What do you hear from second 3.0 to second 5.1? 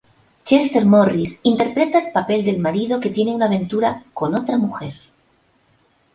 tiene una aventura con otra mujer.